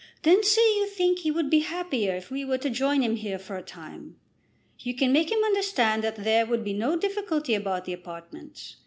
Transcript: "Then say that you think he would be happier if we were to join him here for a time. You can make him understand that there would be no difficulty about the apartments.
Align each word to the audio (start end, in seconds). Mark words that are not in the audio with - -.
"Then 0.23 0.43
say 0.43 0.61
that 0.63 0.77
you 0.77 0.87
think 0.87 1.19
he 1.19 1.29
would 1.29 1.51
be 1.51 1.59
happier 1.59 2.15
if 2.15 2.31
we 2.31 2.43
were 2.43 2.57
to 2.57 2.71
join 2.71 3.03
him 3.03 3.17
here 3.17 3.37
for 3.37 3.55
a 3.55 3.61
time. 3.61 4.15
You 4.79 4.95
can 4.95 5.13
make 5.13 5.31
him 5.31 5.43
understand 5.43 6.03
that 6.03 6.15
there 6.15 6.47
would 6.47 6.63
be 6.63 6.73
no 6.73 6.95
difficulty 6.95 7.53
about 7.53 7.85
the 7.85 7.93
apartments. 7.93 8.77